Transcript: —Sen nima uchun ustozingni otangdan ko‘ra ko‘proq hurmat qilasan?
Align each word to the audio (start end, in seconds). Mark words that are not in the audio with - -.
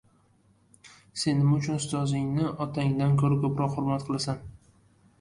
—Sen 1.23 1.37
nima 1.43 1.59
uchun 1.59 1.77
ustozingni 1.83 2.49
otangdan 2.67 3.17
ko‘ra 3.23 3.41
ko‘proq 3.47 3.81
hurmat 3.81 4.11
qilasan? 4.11 4.45